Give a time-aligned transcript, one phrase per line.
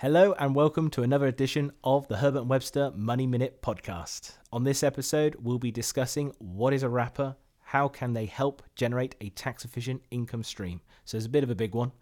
[0.00, 4.38] Hello and welcome to another edition of the Herbert Webster Money Minute podcast.
[4.50, 9.14] On this episode, we'll be discussing what is a wrapper, how can they help generate
[9.20, 10.80] a tax efficient income stream.
[11.04, 11.92] So it's a bit of a big one.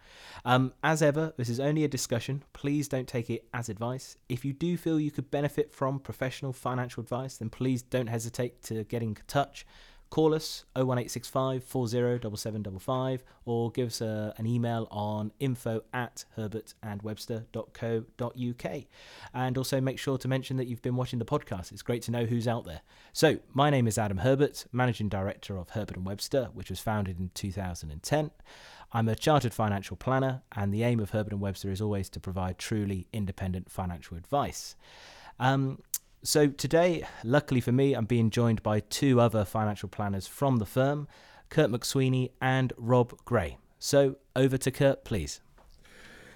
[0.45, 2.45] Um, as ever, this is only a discussion.
[2.53, 4.17] Please don't take it as advice.
[4.29, 8.63] If you do feel you could benefit from professional financial advice, then please don't hesitate
[8.63, 9.67] to get in touch.
[10.11, 18.83] Call us 01865 407755 or give us a, an email on info at herbertandwebster.co.uk.
[19.35, 21.73] And also make sure to mention that you've been watching the podcast.
[21.73, 22.81] It's great to know who's out there.
[23.13, 27.19] So, my name is Adam Herbert, Managing Director of Herbert and Webster, which was founded
[27.19, 28.31] in 2010.
[28.93, 32.21] I'm a chartered financial planner, and the aim of Herbert and Webster is always to
[32.21, 34.75] provide truly independent financial advice.
[35.39, 35.83] Um,
[36.23, 40.67] so today, luckily for me, I'm being joined by two other financial planners from the
[40.67, 41.09] firm,
[41.49, 43.59] Kurt McSweeney and Rob Gray.
[43.79, 45.41] So over to Kurt, please.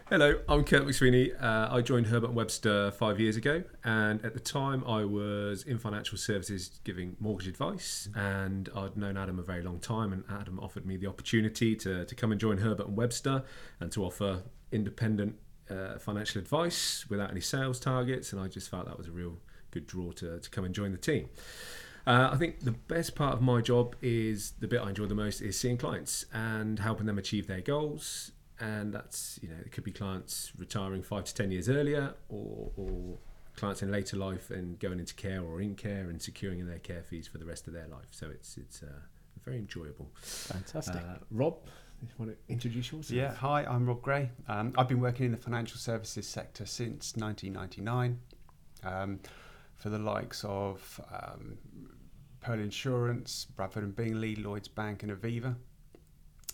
[0.08, 1.32] Hello, I'm Kurt McSweeney.
[1.42, 5.78] Uh, I joined Herbert Webster five years ago, and at the time I was in
[5.78, 10.60] financial services giving mortgage advice, and I'd known Adam a very long time, and Adam
[10.60, 13.42] offered me the opportunity to, to come and join Herbert and Webster
[13.80, 15.36] and to offer independent
[15.70, 19.38] uh, financial advice without any sales targets, and I just felt that was a real
[19.72, 21.28] good draw to, to come and join the team.
[22.06, 25.14] Uh, I think the best part of my job is the bit I enjoy the
[25.14, 28.32] most is seeing clients and helping them achieve their goals.
[28.60, 32.70] And that's, you know, it could be clients retiring five to 10 years earlier or,
[32.76, 33.18] or
[33.56, 37.02] clients in later life and going into care or in care and securing their care
[37.02, 38.06] fees for the rest of their life.
[38.10, 39.00] So it's, it's uh,
[39.44, 40.10] very enjoyable.
[40.20, 40.96] Fantastic.
[40.96, 41.56] Uh, Rob,
[42.02, 43.10] you want to introduce yourself?
[43.10, 44.30] Yeah, hi, I'm Rob Gray.
[44.48, 48.18] Um, I've been working in the financial services sector since 1999.
[48.84, 49.20] Um,
[49.82, 51.58] for the likes of um,
[52.40, 55.56] Pearl Insurance, Bradford and Bingley, Lloyds Bank, and Aviva.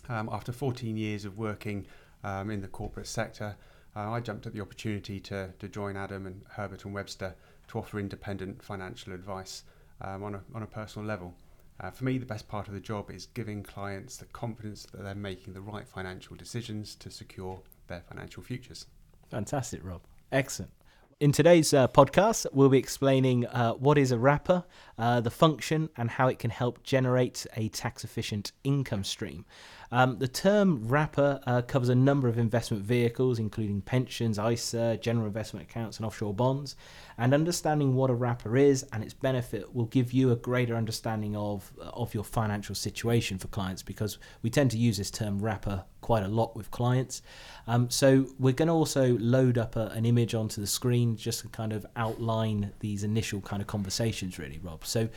[0.09, 1.85] Um, after 14 years of working
[2.23, 3.55] um, in the corporate sector,
[3.95, 7.35] uh, I jumped at the opportunity to, to join Adam and Herbert and Webster
[7.67, 9.63] to offer independent financial advice
[10.01, 11.35] um, on, a, on a personal level.
[11.79, 15.03] Uh, for me, the best part of the job is giving clients the confidence that
[15.03, 18.87] they're making the right financial decisions to secure their financial futures.
[19.29, 20.01] Fantastic, Rob.
[20.31, 20.71] Excellent.
[21.19, 24.63] In today's uh, podcast, we'll be explaining uh, what is a wrapper,
[24.97, 29.43] uh, the function, and how it can help generate a tax efficient income stream.
[29.91, 35.27] Um, the term wrapper uh, covers a number of investment vehicles, including pensions, ISA, general
[35.27, 36.77] investment accounts, and offshore bonds.
[37.17, 41.35] And understanding what a wrapper is and its benefit will give you a greater understanding
[41.35, 45.83] of of your financial situation for clients because we tend to use this term wrapper
[46.09, 47.21] quite a lot with clients.
[47.67, 51.41] Um, so we're going to also load up a, an image onto the screen just
[51.41, 54.83] to kind of outline these initial kind of conversations, really, Rob.
[54.87, 55.07] So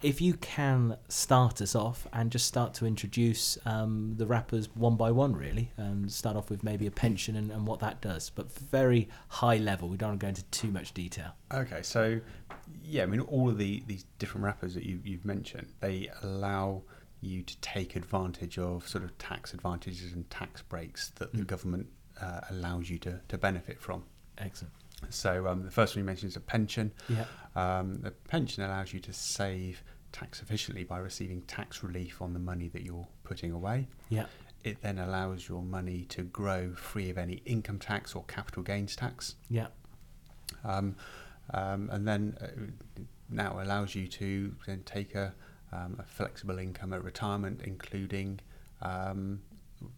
[0.00, 4.94] if you can start us off and just start to introduce um, the wrappers one
[4.94, 8.30] by one, really, and start off with maybe a pension and, and, what that does,
[8.30, 9.88] but very high level.
[9.88, 11.32] We don't want to go into too much detail.
[11.52, 12.20] Okay, so
[12.84, 16.84] yeah, I mean, all of the these different wrappers that you, you've mentioned, they allow
[17.20, 21.38] you to take advantage of sort of tax advantages and tax breaks that mm.
[21.38, 21.86] the government
[22.20, 24.04] uh, allows you to, to benefit from.
[24.38, 24.72] Excellent.
[25.10, 26.92] So um, the first one you mentioned is a pension.
[27.08, 27.24] Yeah.
[27.54, 32.38] Um, the pension allows you to save tax efficiently by receiving tax relief on the
[32.38, 33.88] money that you're putting away.
[34.08, 34.26] Yeah.
[34.64, 38.96] It then allows your money to grow free of any income tax or capital gains
[38.96, 39.36] tax.
[39.48, 39.68] Yeah.
[40.64, 40.96] Um,
[41.54, 42.46] um, and then uh,
[43.30, 45.34] now allows you to then take a,
[45.72, 48.40] um, a flexible income at retirement, including
[48.82, 49.40] um,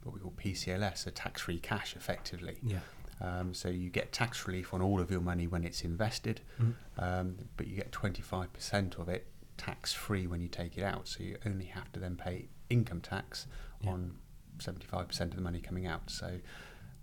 [0.02, 2.58] what we call PCLS, a tax-free cash, effectively.
[2.62, 2.78] Yeah.
[3.20, 6.72] Um, so you get tax relief on all of your money when it's invested, mm-hmm.
[7.02, 9.26] um, but you get 25% of it
[9.58, 11.06] tax free when you take it out.
[11.06, 13.46] So you only have to then pay income tax
[13.82, 13.90] yeah.
[13.90, 14.16] on
[14.56, 16.10] 75% of the money coming out.
[16.10, 16.38] So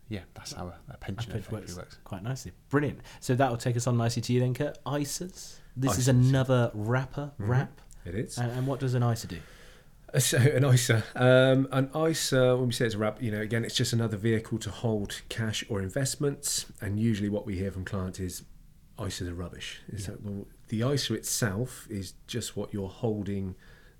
[0.09, 2.53] yeah, that's how a, a pension effectively works, works, Quite nicely.
[2.69, 3.01] Brilliant.
[3.19, 4.83] So that will take us on nicely to you then, Kurt.
[4.85, 5.57] ISAs.
[5.75, 5.99] This ISAs.
[5.99, 7.51] is another wrapper, mm-hmm.
[7.51, 7.81] wrap.
[8.07, 8.37] It is.
[8.37, 9.39] And, and what does an ISA do?
[10.19, 13.65] So an ISA, um, an ISA, when we say it's a wrap, you know, again,
[13.65, 16.65] it's just another vehicle to hold cash or investments.
[16.79, 18.43] And usually, what we hear from clients is
[18.97, 19.81] ISAs are rubbish.
[19.89, 20.11] Is yeah.
[20.11, 23.55] that, well, the ISA itself is just what you're holding,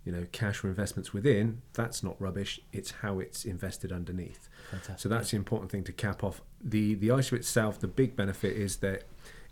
[0.06, 1.62] you know, cash or investments within.
[1.74, 2.62] That's not rubbish.
[2.71, 4.48] It's how it's invested underneath.
[4.71, 5.00] Fantastic.
[5.00, 6.42] So that's the important thing to cap off.
[6.62, 9.03] The the ISA itself, the big benefit is that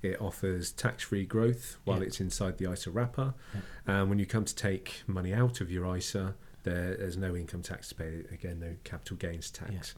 [0.02, 2.06] it offers tax-free growth while yeah.
[2.06, 3.34] it's inside the ISA wrapper.
[3.54, 3.62] Yeah.
[3.88, 7.62] And when you come to take money out of your ISA, there, there's no income
[7.62, 8.24] tax to pay.
[8.32, 9.96] Again, no capital gains tax.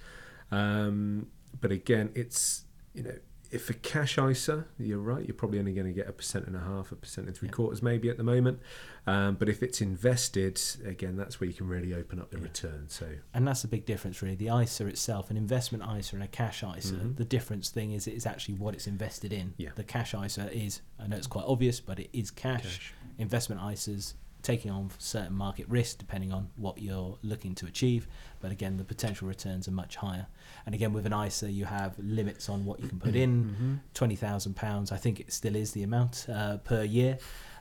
[0.51, 1.27] Um,
[1.59, 3.15] but again, it's you know
[3.51, 6.55] if a cash ISA, you're right, you're probably only going to get a percent and
[6.55, 7.53] a half, a percent and three Yeah.
[7.53, 8.59] quarters maybe at the moment.
[9.05, 12.43] Um, but if it's invested, again, that's where you can really open up the Yeah.
[12.43, 12.85] return.
[12.89, 14.35] So And that's the big difference, really.
[14.35, 17.15] The ISA itself, an investment ISA and a cash ISA, Mhm.
[17.17, 19.53] the difference thing is it's actually what it's invested in.
[19.57, 19.69] Yeah.
[19.75, 22.63] The cash ISA is, I know it's quite obvious, but it is cash.
[22.63, 22.93] cash.
[23.17, 24.13] Investment ISAs
[24.51, 28.07] taking on certain market risk depending on what you're looking to achieve.
[28.41, 30.27] But again, the potential returns are much higher.
[30.65, 33.81] And again, with an ISA, you have limits on what you can put in.
[34.03, 34.17] Mhm.
[34.17, 34.91] thousand pounds.
[34.91, 37.17] I think it still is the amount uh, per year.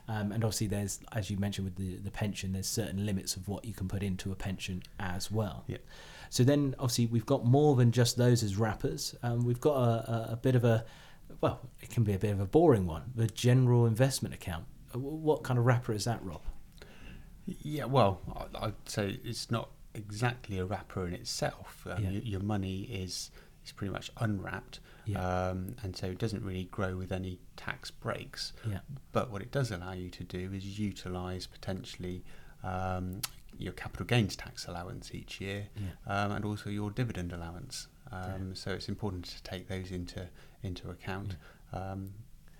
[0.09, 3.49] Um, and obviously, there's, as you mentioned with the, the pension, there's certain limits of
[3.49, 5.65] what you can put into a pension as well.
[5.67, 5.79] Yeah.
[6.29, 9.15] So then, obviously, we've got more than just those as wrappers.
[9.21, 10.85] Um, we've got a, a, a bit of a,
[11.41, 14.63] well, it can be a bit of a boring one, the general investment account.
[14.95, 16.41] Uh, What kind of wrapper is that, Rob?
[17.47, 18.21] Yeah, well,
[18.59, 21.87] I'd say it's not exactly a wrapper in itself.
[21.89, 22.09] Um, Yeah.
[22.11, 23.31] your, your money is
[23.65, 25.19] is pretty much unwrapped, Yeah.
[25.49, 28.53] um, and so it doesn't really grow with any tax breaks.
[28.65, 28.79] Yeah.
[29.11, 32.23] But what it does allow you to do is utilise potentially
[32.63, 33.19] um,
[33.57, 35.67] your capital gains tax allowance each year,
[36.05, 37.87] um, and also your dividend allowance.
[38.09, 40.27] Um, so it's important to take those into
[40.63, 41.35] into account.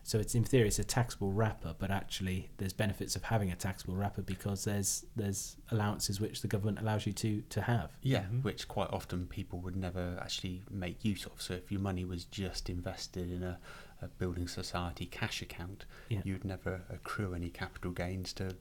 [0.08, 3.56] So it's in theory it's a taxable wrapper, but actually there's benefits of having a
[3.58, 7.92] taxable wrapper because there's there's allowances which the government allows you to to have.
[8.02, 8.42] Yeah, Mhm.
[8.44, 11.42] which quite often people would never actually make use of.
[11.42, 13.60] So if your money was just invested in a,
[14.02, 16.22] a building society cash account, Yeah.
[16.24, 18.56] you'd never accrue any capital gains to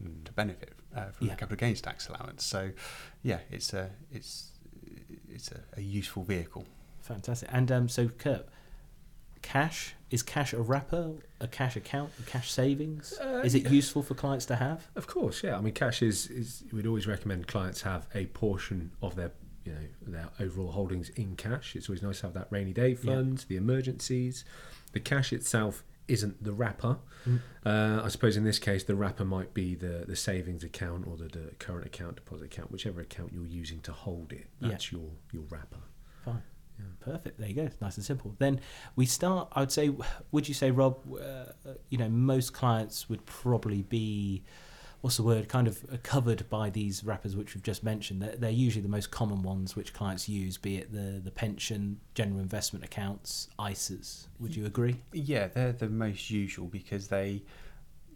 [0.00, 0.24] Mm.
[0.24, 1.34] to benefit uh, from Yeah.
[1.34, 2.44] the capital gains tax allowance.
[2.44, 2.70] So
[3.24, 4.52] yeah, it's a it's
[5.28, 6.64] it's a, a useful vehicle.
[7.00, 7.48] Fantastic.
[7.52, 8.46] And um, so, Kurt,
[9.52, 13.18] cash is cash a wrapper, a cash account, a cash savings?
[13.20, 13.70] Uh, is it yeah.
[13.70, 14.88] useful for clients to have?
[14.96, 15.56] Of course, yeah.
[15.56, 19.32] I mean, cash is, is we'd always recommend clients have a portion of their
[19.64, 21.76] you know their overall holdings in cash.
[21.76, 23.14] It's always nice to have that rainy day Yeah.
[23.14, 24.44] fund, the emergencies.
[24.92, 26.98] The cash itself isn't the wrapper.
[27.28, 27.40] Mm.
[27.64, 31.16] Uh, I suppose in this case, the wrapper might be the, the savings account or
[31.16, 34.48] the, the current account, deposit account, whichever account you're using to hold it.
[34.60, 34.68] Yeah.
[34.70, 35.82] That's your your wrapper.
[36.24, 36.42] Fine.
[37.00, 37.38] Perfect.
[37.38, 37.68] There you go.
[37.80, 38.34] Nice and simple.
[38.38, 38.60] Then
[38.96, 39.48] we start.
[39.52, 39.90] I would say.
[40.30, 40.98] Would you say, Rob?
[41.12, 44.42] Uh, you know, most clients would probably be,
[45.00, 45.48] what's the word?
[45.48, 48.22] Kind of covered by these wrappers which we've just mentioned.
[48.22, 52.00] They're, they're usually the most common ones which clients use, be it the the pension,
[52.14, 54.26] general investment accounts, ISAs.
[54.38, 54.96] Would you agree?
[55.12, 57.42] Yeah, they're the most usual because they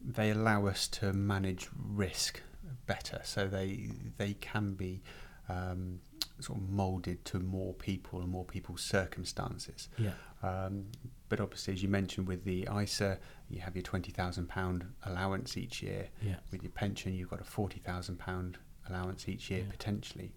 [0.05, 2.41] they allow us to manage risk
[2.87, 3.21] better.
[3.25, 5.03] So they they can be
[5.49, 6.01] um,
[6.41, 9.89] sort of moulded to more people and more people's circumstances.
[9.99, 10.13] Yeah.
[10.43, 10.87] Um,
[11.29, 13.19] but obviously, as you mentioned, with the ISA,
[13.49, 16.09] you have your twenty thousand pound allowance each year.
[16.23, 16.37] Yeah.
[16.53, 19.71] With your pension, you've got a forty thousand pound allowance each year Yeah.
[19.71, 20.33] potentially.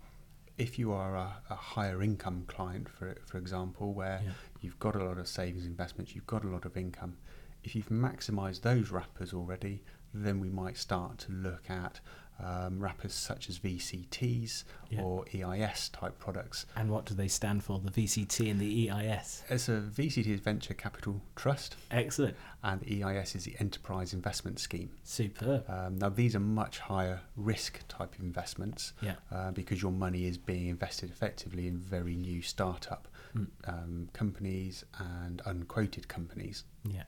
[0.58, 4.32] If you are a, a higher income client, for for example, where Yeah.
[4.62, 7.18] you've got a lot of savings investments, you've got a lot of income.
[7.64, 12.00] If you've maximised those wrappers already, then we might start to look at
[12.44, 15.02] um, wrappers such as VCTs Yeah.
[15.02, 16.66] or EIS type products.
[16.76, 17.80] And what do they stand for?
[17.80, 19.44] The VCT and the EIS.
[19.50, 22.36] As a VCT is Venture Capital Trust, Excellent.
[22.64, 24.90] and the EIS is the Enterprise Investment Scheme.
[25.04, 25.70] Superb.
[25.70, 29.16] Um, now, these are much higher risk type investments Yeah.
[29.32, 33.48] uh, because your money is being invested effectively in very new startup Mm.
[33.68, 36.64] um, companies and unquoted companies.
[36.84, 37.04] Yeah.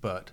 [0.00, 0.30] But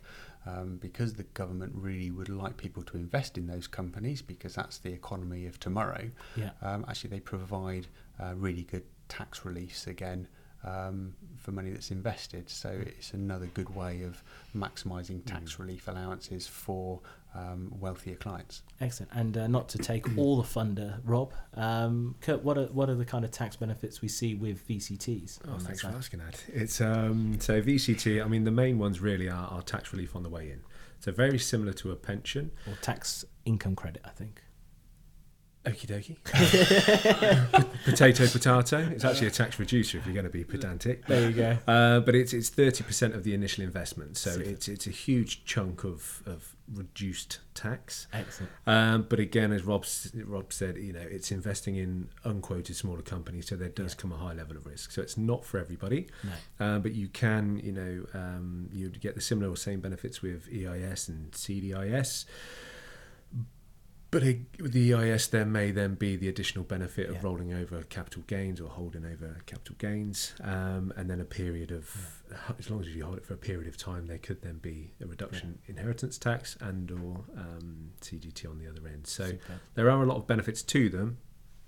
[0.47, 4.77] um, because the government really would like people to invest in those companies because that's
[4.79, 6.51] the economy of tomorrow, Yeah.
[6.61, 7.87] um, actually they provide
[8.19, 10.27] uh, really good tax reliefs again
[10.63, 12.49] um, for money that's invested.
[12.49, 14.23] So it's another good way of
[14.55, 16.99] maximising tax relief allowances for
[17.35, 18.63] um, wealthier clients.
[18.81, 19.11] Excellent.
[19.13, 21.33] And uh, not to take all the thunder, Rob.
[21.53, 25.39] Um, Kurt, what are what are the kind of tax benefits we see with VCTs?
[25.47, 25.95] Oh, on that thanks for side?
[25.95, 26.43] asking that.
[26.47, 28.23] It's um, so VCT.
[28.23, 30.61] I mean, the main ones really are, are tax relief on the way in.
[30.99, 32.51] So very similar to a pension.
[32.67, 34.41] Or tax income credit, I think.
[35.67, 36.15] Okie dokie.
[37.85, 38.77] potato, potato.
[38.91, 41.05] It's actually a tax reducer if you're going to be pedantic.
[41.07, 41.57] There you go.
[41.67, 44.49] Uh, but it's it's thirty percent of the initial investment, so Super.
[44.49, 48.07] it's it's a huge chunk of, of reduced tax.
[48.13, 48.51] Excellent.
[48.65, 49.85] Um, but again, as Rob
[50.25, 54.01] Rob said, you know, it's investing in unquoted smaller companies, so there does Yeah.
[54.01, 54.91] come a high level of risk.
[54.91, 56.65] So it's not for everybody, No.
[56.65, 60.47] uh, but you can, you know, um, you'd get the similar or same benefits with
[60.53, 62.25] EIS and CDIS.
[64.17, 67.21] But the EIS, there may then be the additional benefit of Yeah.
[67.23, 72.23] rolling over capital gains or holding over capital gains, um, and then a period of,
[72.57, 74.93] as long as you hold it for a period of time, there could then be
[75.01, 79.05] a reduction in inheritance tax and or um, CGT on the other end.
[79.05, 79.59] So Superb.
[79.75, 81.17] there are a lot of benefits to them,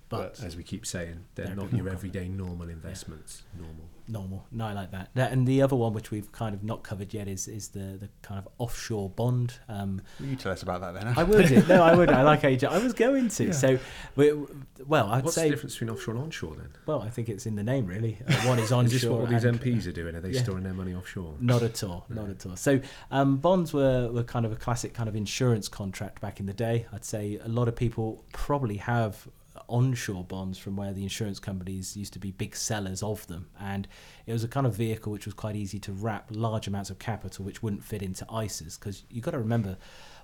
[0.09, 3.43] but, But as we keep saying, they're, They're not your everyday normal investments.
[3.57, 3.85] Normal.
[4.07, 4.45] normal.
[4.51, 5.09] No, I like that.
[5.13, 5.31] that.
[5.31, 8.09] And the other one, which we've kind of not covered yet, is is the the
[8.23, 9.53] kind of offshore bond.
[9.67, 11.13] Um, Will you tell us about that then?
[11.15, 11.67] I would.
[11.69, 12.09] No, I would.
[12.09, 12.63] I like age.
[12.63, 13.45] I was going to.
[13.45, 13.51] Yeah.
[13.51, 13.77] So,
[14.15, 14.33] we,
[14.87, 15.43] well, I'd What's say.
[15.43, 16.69] the difference between offshore and onshore then?
[16.87, 18.17] Well, I think it's in the name, really.
[18.27, 18.85] Uh, one is onshore.
[18.95, 20.15] Is this what all these and- MPs are doing?
[20.15, 20.41] Are they Yeah.
[20.43, 21.35] storing their money offshore?
[21.39, 22.55] Not at all, not at all.
[22.55, 22.79] So
[23.11, 26.53] um, bonds were, were kind of a classic kind of insurance contract back in the
[26.53, 26.85] day.
[26.93, 29.27] I'd say a lot of people probably have
[29.69, 33.87] onshore bonds from where the insurance companies used to be big sellers of them, and
[34.25, 36.99] it was a kind of vehicle which was quite easy to wrap large amounts of
[36.99, 39.77] capital which wouldn't fit into ISAs because you've got to remember.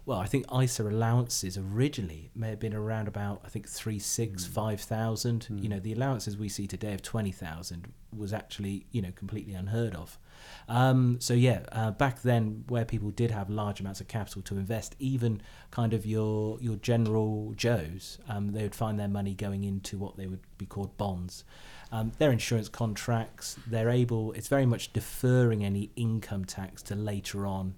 [0.06, 4.46] Well, I think ISA allowances originally may have been around about I think three, six,
[4.46, 5.48] five thousand.
[5.50, 9.54] You know, the allowances we see today of twenty thousand was actually you know completely
[9.54, 10.20] unheard of.
[10.68, 14.58] Um, so yeah, uh, back then where people did have large amounts of capital to
[14.58, 19.64] invest, even kind of your your general Joes, um, they would find their money going
[19.64, 21.44] into what they would be called bonds.
[21.92, 23.58] Um, they're insurance contracts.
[23.68, 24.34] They're able.
[24.34, 27.74] It's very much deferring any income tax to later on,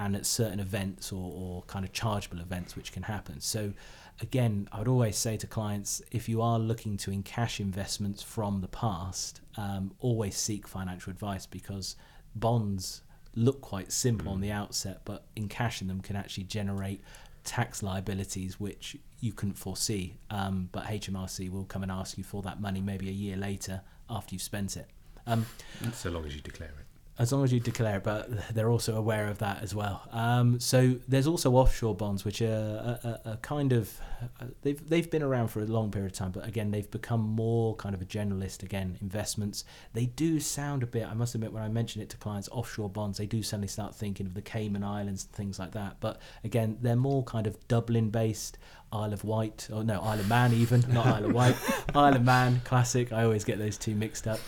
[0.00, 3.38] and at certain events or, or kind of chargeable events which can happen.
[3.38, 3.74] So
[4.22, 8.62] again, I would always say to clients, if you are looking to encash investments from
[8.62, 11.96] the past, um, always seek financial advice because
[12.34, 13.02] bonds
[13.36, 17.02] look quite simple on the outset, but encashing them can actually generate
[17.44, 20.16] tax liabilities which you couldn't foresee.
[20.30, 23.82] Um, but HMRC will come and ask you for that money maybe a year later
[24.08, 24.86] after you've spent it.
[25.26, 25.44] Um,
[25.92, 26.86] So long as you declare it.
[27.20, 30.08] As long as you declare it, but they're also aware of that as well.
[30.10, 34.00] Um, so there's also offshore bonds, which are, are, are kind of
[34.40, 37.20] uh, they've they've been around for a long period of time, but again they've become
[37.20, 39.64] more kind of a generalist again investments.
[39.92, 41.06] They do sound a bit.
[41.06, 43.94] I must admit when I mention it to clients, offshore bonds, they do suddenly start
[43.94, 45.98] thinking of the Cayman Islands and things like that.
[46.00, 48.56] But again, they're more kind of Dublin based.
[48.92, 51.56] Isle of Wight, or no, Isle of Man, even not Isle of Wight,
[51.94, 53.12] Isle of Man, classic.
[53.12, 54.40] I always get those two mixed up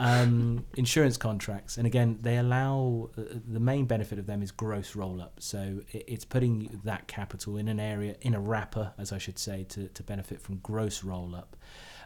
[0.00, 4.96] um, insurance contracts, and again, they allow uh, the main benefit of them is gross
[4.96, 5.34] roll up.
[5.38, 9.38] So it, it's putting that capital in an area in a wrapper, as I should
[9.38, 11.56] say, to, to benefit from gross roll up,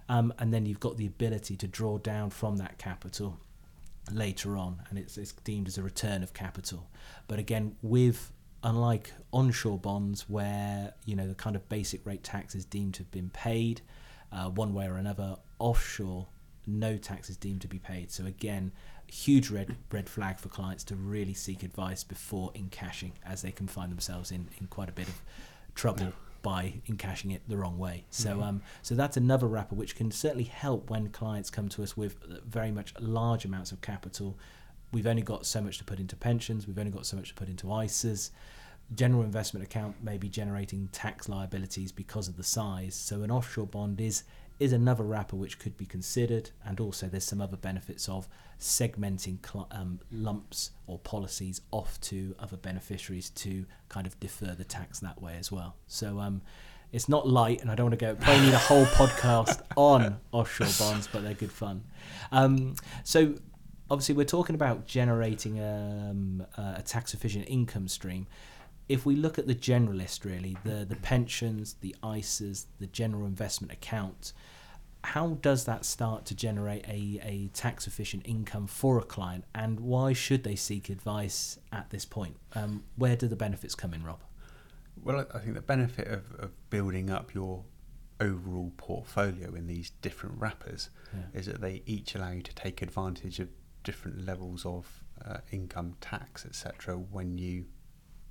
[0.09, 3.39] um, and then you've got the ability to draw down from that capital
[4.13, 6.89] later on, and it's, it's deemed as a return of capital.
[7.29, 8.33] But again, with
[8.67, 12.99] unlike onshore bonds where you know the kind of basic rate tax is deemed to
[13.01, 13.81] have been paid
[14.33, 16.27] uh, one way or another offshore
[16.67, 18.11] no tax is deemed to be paid.
[18.11, 18.73] So again
[19.07, 23.53] huge red red flag for clients to really seek advice before in encashing as they
[23.53, 25.23] can find themselves in, in quite a bit of
[25.77, 28.05] trouble by encashing it the wrong way.
[28.11, 31.97] So um so that's another wrapper which can certainly help when clients come to us
[31.97, 34.37] with very much large amounts of capital
[34.93, 37.35] we've only got so much to put into pensions, we've only got so much to
[37.35, 38.31] put into ISAs.
[38.95, 42.95] General investment account may be generating tax liabilities because of the size.
[42.95, 44.23] So an offshore bond is
[44.59, 48.27] is another wrapper which could be considered, and also there's some other benefits of
[48.59, 54.65] segmenting cl- um, lumps or policies off to other beneficiaries to kind of defer the
[54.65, 55.77] tax that way as well.
[55.87, 56.41] So um,
[56.93, 58.15] it's not light, and I don't want to go.
[58.15, 61.85] Probably need a whole podcast on offshore bonds, but they're good fun.
[62.33, 63.35] Um, so
[63.91, 68.27] obviously we're talking about generating um, a tax efficient income stream.
[68.89, 73.73] If we look at the generalist, really, the, the pensions, the ISAs, the general investment
[73.73, 74.33] account,
[75.03, 79.79] how does that start to generate a, a tax efficient income for a client and
[79.81, 82.37] why should they seek advice at this point?
[82.55, 84.21] Um, where do the benefits come in, Rob?
[85.03, 87.65] Well, I think the benefit of, of building up your
[88.21, 91.39] overall portfolio in these different wrappers Yeah.
[91.41, 93.49] is that they each allow you to take advantage of
[93.87, 97.65] different levels of uh, income tax, etc., when you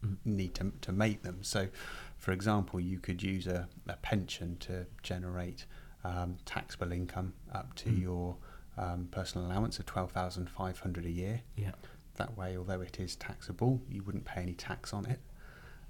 [0.03, 0.17] Mhm.
[0.25, 1.41] need to, to make them.
[1.41, 1.69] So,
[2.17, 5.65] for example, you could use a, a pension to generate
[6.03, 8.01] um, taxable income up to Mm.
[8.01, 8.37] your
[8.77, 11.41] um, personal allowance of 12500 a year.
[11.55, 11.71] Yeah.
[12.15, 15.21] That way, although it is taxable, you wouldn't pay any tax on it.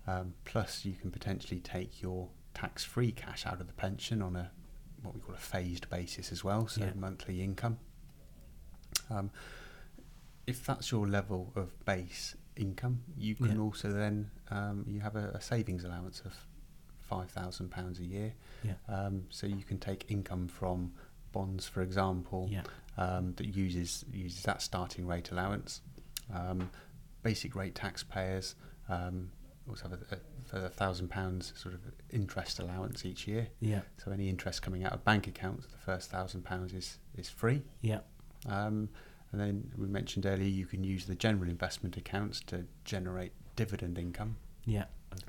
[0.08, 4.52] Um, plus, you can potentially take your tax-free cash out of the pension on a
[5.02, 6.94] what we call a phased basis as well, so Yeah.
[6.96, 7.80] monthly income.
[9.10, 9.32] Um,
[10.48, 13.62] if that's your level of base income, you can Yeah.
[13.62, 16.34] also then um, you have a, a savings allowance of
[17.00, 18.34] five thousand pounds a year.
[18.64, 18.74] Yeah.
[18.88, 20.94] Um, so you can take income from
[21.32, 22.64] bonds, for example, Yeah.
[22.98, 25.82] um, that uses uses that starting rate allowance.
[26.34, 26.70] Um,
[27.24, 28.56] basic rate taxpayers
[28.90, 29.32] um,
[29.68, 31.82] also have a, thousand pounds sort of
[32.12, 33.48] interest allowance each year.
[33.60, 33.82] Yeah.
[33.98, 37.64] So any interest coming out of bank accounts, the first thousand pounds is is free.
[37.82, 38.00] Yeah.
[38.48, 38.90] Um,
[39.32, 43.98] and then we mentioned earlier you can use the general investment accounts to generate dividend
[43.98, 44.38] income.
[44.66, 44.86] Yeah.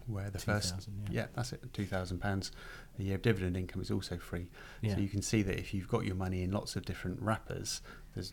[0.07, 1.21] where the first 2,000, yeah.
[1.21, 1.27] yeah.
[1.35, 2.51] that's it two thousand pounds
[2.99, 4.49] a year of dividend income is also free.
[4.81, 4.95] Yeah.
[4.95, 7.83] So you can see that if you've got your money in lots of different wrappers,
[8.15, 8.33] there's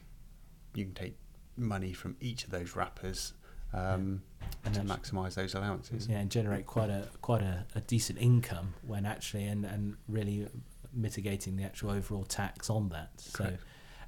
[0.74, 1.18] you can take
[1.58, 3.34] money from each of those wrappers
[3.74, 4.22] um,
[4.66, 6.08] And to maximise those allowances.
[6.08, 10.48] yeah, and generate quite a quite a, a decent income when actually and, and really
[10.94, 13.10] mitigating the actual overall tax on that.
[13.18, 13.64] So, Correct.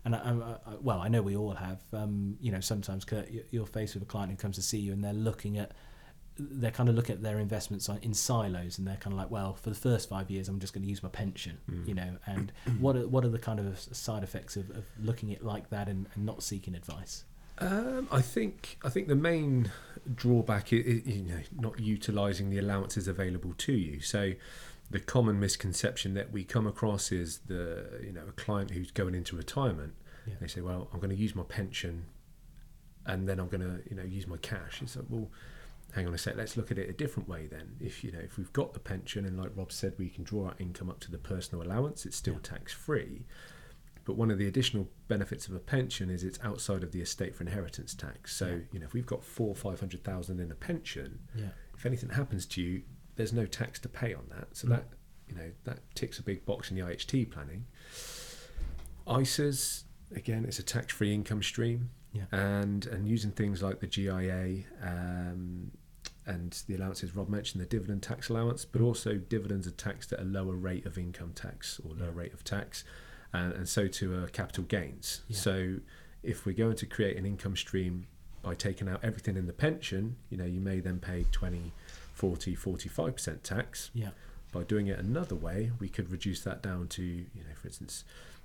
[0.05, 1.81] And I, I, I- well, I know we all have.
[1.91, 4.77] Um, you know, sometimes Kurt, you- you're faced with a client who comes to see
[4.79, 5.71] you and they're looking at.
[6.37, 9.53] They're kind of looking at their investments in silos, and they're kind of like, well,
[9.53, 11.87] for the first five years, I'm just going to use my pension, Mm.
[11.87, 12.17] you know.
[12.25, 15.45] And what are what are the kind of side effects of, of looking at it
[15.45, 17.23] like that and, and not seeking advice?
[17.59, 19.71] Um, I think I think the main
[20.13, 24.01] drawback is, you know not utilising the allowances available to you.
[24.01, 24.33] So
[24.89, 29.15] the common misconception that we come across is the you know a client who's going
[29.15, 29.93] into retirement.
[30.27, 30.35] Yeah.
[30.41, 32.05] They say, well, I'm going to use my pension,
[33.05, 34.81] and then I'm going to you know use my cash.
[34.81, 35.29] It's like, well,
[35.93, 36.35] hang on a sec.
[36.35, 37.75] Let's look at it a different way then.
[37.79, 40.47] If you know if we've got the pension and like Rob said, we can draw
[40.47, 42.05] our income up to the personal allowance.
[42.05, 42.39] It's still Yeah.
[42.43, 43.25] tax free.
[44.03, 47.35] But one of the additional benefits of a pension is it's outside of the estate
[47.35, 48.35] for inheritance tax.
[48.35, 48.57] So Yeah.
[48.71, 51.85] you know if we've got four or five hundred thousand in a pension, Yeah, if
[51.85, 52.83] anything happens to you,
[53.15, 54.47] there's no tax to pay on that.
[54.55, 54.71] So Mm.
[54.71, 54.85] that
[55.27, 57.65] you know that ticks a big box in the IHT planning.
[59.07, 59.83] ISAs
[60.15, 62.25] again, it's a tax-free income stream, Yeah.
[62.31, 65.71] and and using things like the GIA um,
[66.27, 70.19] and the allowances Rob mentioned, the dividend tax allowance, but also dividends are taxed at
[70.19, 72.17] a lower rate of income tax or lower Yeah.
[72.19, 72.83] rate of tax,
[73.33, 75.21] and, and so too are capital gains.
[75.27, 75.37] Yeah.
[75.37, 75.77] So
[76.23, 78.07] if we're going to create an income stream
[78.41, 81.71] by taking out everything in the pension, you know, you may then pay 20,
[82.15, 83.91] 40, 45% tax.
[83.93, 84.09] yeah,
[84.51, 88.03] By doing it another way, we could reduce that down to, you know, for instance,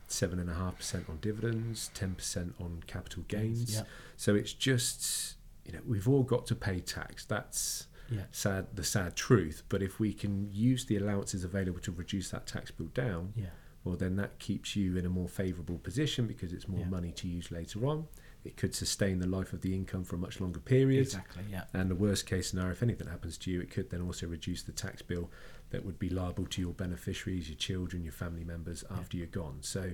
[0.08, 3.72] 7.5% on dividends, 10% on capital gains.
[3.74, 3.82] yeah,
[4.16, 7.24] So it's just, you know, we've all got to pay tax.
[7.24, 9.62] That's yeah, sad, the sad truth.
[9.68, 13.46] But if we can use the allowances available to reduce that tax bill down, yeah,
[13.84, 17.28] well, then that keeps you in a more favourable position because it's more money to
[17.28, 18.06] use later on.
[18.44, 21.02] It could sustain the life of the income for a much longer period.
[21.02, 24.00] exactly, yeah, And the worst case scenario, if anything happens to you, it could then
[24.00, 25.30] also reduce the tax bill
[25.70, 28.96] that would be liable to your beneficiaries, your children, your family members Yeah.
[28.98, 29.58] after you're gone.
[29.60, 29.92] So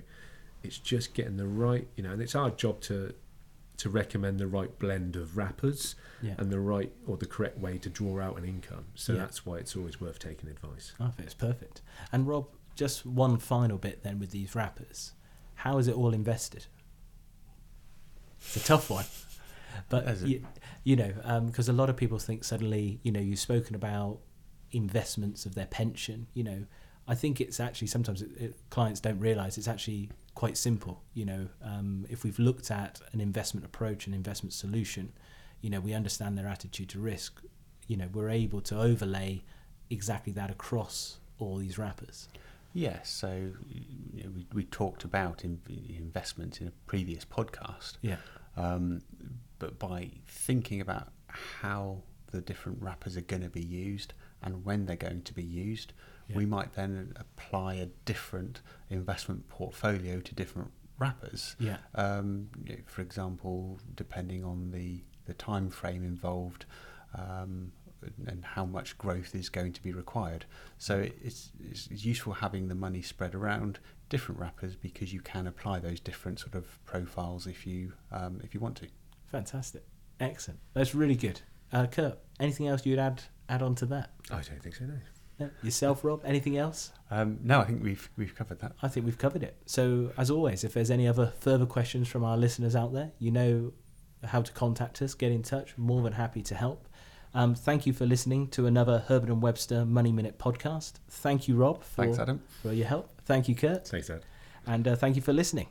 [0.62, 3.14] it's just getting the right, you know, and it's our job to
[3.78, 6.32] to recommend the right blend of wrappers yeah.
[6.38, 8.86] and the right or the correct way to draw out an income.
[8.94, 9.18] So Yeah.
[9.18, 10.92] that's why it's always worth taking advice.
[10.98, 11.82] I think it's perfect.
[12.10, 15.12] And Rob, just one final bit then with these wrappers.
[15.56, 16.64] How is it all invested?
[18.40, 19.04] It's a tough one,
[19.88, 20.44] but you,
[20.84, 24.18] you know, because a lot of people think suddenly, you know, you've spoken about
[24.72, 26.26] investments of their pension.
[26.34, 26.66] You know,
[27.08, 31.02] I think it's actually sometimes it, it, clients don't realise it's actually quite simple.
[31.14, 35.12] You know, um, if we've looked at an investment approach, an investment solution,
[35.60, 37.40] you know, we understand their attitude to risk.
[37.88, 39.42] You know, we're able to overlay
[39.90, 42.28] exactly that across all these wrappers.
[42.76, 48.16] Yes, so you know, we, we talked about in, investment in a previous podcast, Yeah.
[48.56, 49.00] um,
[49.58, 54.12] but by thinking about how the different wrappers are going to be used
[54.42, 55.94] and when they're going to be used,
[56.28, 56.36] Yeah.
[56.36, 58.60] we might then apply a different
[58.90, 61.56] investment portfolio to different wrappers.
[61.58, 61.78] Yeah.
[61.94, 66.66] Um, you know, for example, depending on the, the time frame involved
[67.14, 67.72] um,
[68.26, 70.44] and how much growth is going to be required.
[70.78, 73.78] So it- it's, it's it's useful having the money spread around
[74.08, 78.54] different wrappers because you can apply those different sort of profiles if you um, if
[78.54, 78.86] you want to.
[79.32, 79.84] Fantastic.
[80.20, 80.60] Excellent.
[80.74, 81.40] That's really good.
[81.72, 84.10] Uh, Kurt, anything else you'd add add on to that?
[84.30, 84.94] I don't think so, no.
[85.38, 85.50] No?
[85.62, 86.22] Yourself, Rob?
[86.24, 86.92] Anything else?
[87.10, 88.72] Um, no, I think we've we've covered that.
[88.82, 89.56] I think we've covered it.
[89.66, 93.30] So, as always, if there's any other further questions from our listeners out there, you
[93.30, 93.72] know
[94.24, 95.76] how to contact us, get in touch.
[95.76, 96.88] More than happy to help.
[97.36, 100.94] Um, thank you for listening to another Herbert and Webster Money Minute podcast.
[101.10, 102.42] Thank you, Rob, for, Thanks, Adam.
[102.62, 103.10] for your help.
[103.26, 103.86] Thank you, Kurt.
[103.86, 104.22] Thanks, Dad.
[104.66, 105.68] And uh, thank you for listening.